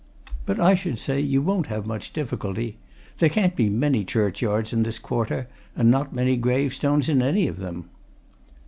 "But 0.47 0.59
I 0.59 0.73
should 0.73 0.97
say 0.97 1.19
you 1.19 1.43
won't 1.43 1.67
have 1.67 1.85
much 1.85 2.11
difficulty. 2.11 2.77
There 3.19 3.29
can't 3.29 3.55
be 3.55 3.69
many 3.69 4.03
churchyards 4.03 4.73
in 4.73 4.81
this 4.81 4.97
quarter, 4.97 5.47
and 5.75 5.91
not 5.91 6.11
many 6.11 6.37
gravestones 6.37 7.07
in 7.07 7.21
any 7.21 7.47
of 7.47 7.59
them." 7.59 7.85